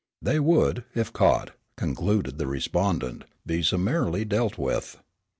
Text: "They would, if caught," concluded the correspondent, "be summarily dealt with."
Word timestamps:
"They 0.19 0.39
would, 0.39 0.83
if 0.95 1.13
caught," 1.13 1.51
concluded 1.77 2.39
the 2.39 2.45
correspondent, 2.45 3.23
"be 3.45 3.61
summarily 3.61 4.25
dealt 4.25 4.57
with." 4.57 4.97